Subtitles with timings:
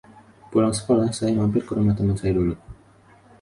[0.49, 2.55] Pulang sekolah saya mampir ke rumah teman saya dulu.